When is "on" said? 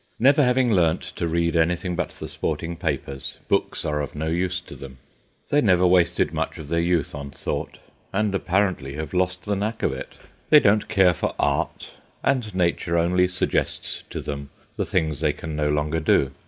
7.13-7.29